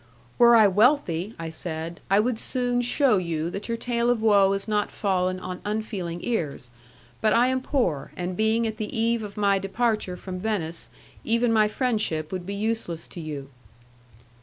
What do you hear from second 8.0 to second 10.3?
and, being at the eve of my departure